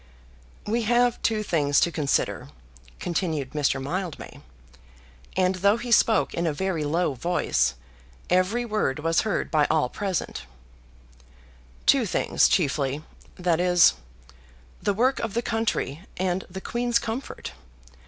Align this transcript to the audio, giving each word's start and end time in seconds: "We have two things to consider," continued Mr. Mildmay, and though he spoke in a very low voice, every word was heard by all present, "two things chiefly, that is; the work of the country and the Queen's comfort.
"We 0.65 0.81
have 0.81 1.21
two 1.21 1.43
things 1.43 1.79
to 1.81 1.91
consider," 1.91 2.49
continued 2.99 3.51
Mr. 3.51 3.79
Mildmay, 3.79 4.39
and 5.37 5.53
though 5.53 5.77
he 5.77 5.91
spoke 5.91 6.33
in 6.33 6.47
a 6.47 6.53
very 6.53 6.83
low 6.83 7.13
voice, 7.13 7.75
every 8.27 8.65
word 8.65 8.97
was 8.97 9.21
heard 9.21 9.51
by 9.51 9.67
all 9.69 9.89
present, 9.89 10.45
"two 11.85 12.07
things 12.07 12.49
chiefly, 12.49 13.03
that 13.35 13.59
is; 13.59 13.93
the 14.81 14.95
work 14.95 15.19
of 15.19 15.35
the 15.35 15.43
country 15.43 16.01
and 16.17 16.45
the 16.49 16.61
Queen's 16.61 16.97
comfort. 16.97 17.51